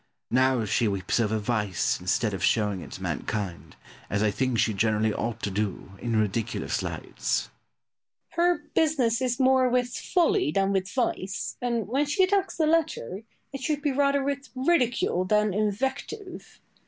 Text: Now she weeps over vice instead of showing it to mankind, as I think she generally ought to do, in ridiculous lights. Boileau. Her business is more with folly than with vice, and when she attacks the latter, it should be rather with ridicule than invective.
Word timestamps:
Now 0.31 0.65
she 0.65 0.87
weeps 0.87 1.19
over 1.19 1.37
vice 1.37 1.99
instead 1.99 2.33
of 2.33 2.43
showing 2.43 2.81
it 2.81 2.93
to 2.93 3.03
mankind, 3.03 3.75
as 4.09 4.23
I 4.23 4.31
think 4.31 4.57
she 4.57 4.73
generally 4.73 5.13
ought 5.13 5.43
to 5.43 5.51
do, 5.51 5.91
in 5.99 6.15
ridiculous 6.15 6.81
lights. 6.81 7.51
Boileau. 8.35 8.49
Her 8.55 8.63
business 8.73 9.21
is 9.21 9.39
more 9.39 9.69
with 9.69 9.89
folly 9.93 10.51
than 10.51 10.71
with 10.73 10.89
vice, 10.91 11.55
and 11.61 11.87
when 11.87 12.07
she 12.07 12.23
attacks 12.23 12.57
the 12.57 12.65
latter, 12.65 13.21
it 13.53 13.61
should 13.61 13.83
be 13.83 13.91
rather 13.91 14.23
with 14.23 14.49
ridicule 14.55 15.23
than 15.23 15.53
invective. 15.53 16.59